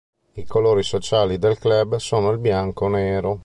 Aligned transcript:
I 0.33 0.45
colori 0.45 0.81
sociali 0.81 1.37
del 1.37 1.59
club 1.59 1.97
sono 1.97 2.31
il 2.31 2.39
bianco-nero. 2.39 3.39